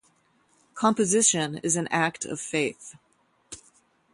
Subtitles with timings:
[0.73, 2.95] Composition is an act of faith.